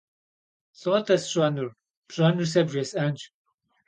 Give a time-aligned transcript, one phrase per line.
[0.79, 1.69] -ЛӀо-тӀэ сщӀэнур?-
[2.07, 3.19] ПщӀэнур сэ бжесӀэнщ.